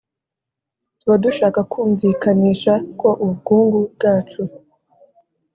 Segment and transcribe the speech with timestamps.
[0.99, 4.41] tuba dushaka kumvikanisha ko ubukungu bwacu